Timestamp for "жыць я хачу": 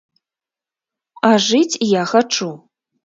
1.49-2.51